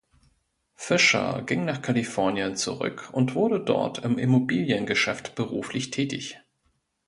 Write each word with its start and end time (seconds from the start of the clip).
Fisher 0.73 1.43
ging 1.45 1.63
nach 1.63 1.83
Kalifornien 1.83 2.55
zurück 2.55 3.11
und 3.13 3.35
wurde 3.35 3.59
dort 3.63 3.99
im 3.99 4.17
Immobiliengeschäft 4.17 5.35
beruflich 5.35 5.91
tätig. 5.91 6.39